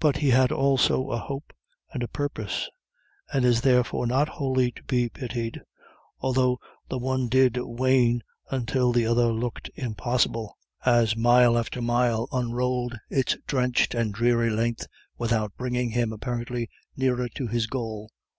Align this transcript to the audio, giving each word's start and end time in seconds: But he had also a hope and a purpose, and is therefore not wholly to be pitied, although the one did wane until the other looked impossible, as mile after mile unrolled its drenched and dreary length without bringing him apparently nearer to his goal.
But 0.00 0.18
he 0.18 0.28
had 0.32 0.52
also 0.52 1.10
a 1.12 1.16
hope 1.16 1.54
and 1.94 2.02
a 2.02 2.08
purpose, 2.08 2.68
and 3.32 3.42
is 3.42 3.62
therefore 3.62 4.06
not 4.06 4.28
wholly 4.28 4.70
to 4.72 4.82
be 4.82 5.08
pitied, 5.08 5.62
although 6.18 6.58
the 6.90 6.98
one 6.98 7.28
did 7.30 7.56
wane 7.56 8.22
until 8.50 8.92
the 8.92 9.06
other 9.06 9.32
looked 9.32 9.70
impossible, 9.76 10.58
as 10.84 11.16
mile 11.16 11.56
after 11.56 11.80
mile 11.80 12.28
unrolled 12.30 12.98
its 13.08 13.34
drenched 13.46 13.94
and 13.94 14.12
dreary 14.12 14.50
length 14.50 14.86
without 15.16 15.56
bringing 15.56 15.88
him 15.92 16.12
apparently 16.12 16.68
nearer 16.94 17.30
to 17.30 17.46
his 17.46 17.66
goal. 17.66 18.10